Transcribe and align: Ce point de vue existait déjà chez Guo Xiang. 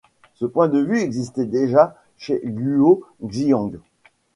Ce 0.33 0.45
point 0.47 0.67
de 0.67 0.79
vue 0.79 0.97
existait 0.97 1.45
déjà 1.45 1.95
chez 2.17 2.41
Guo 2.43 3.03
Xiang. 3.23 3.73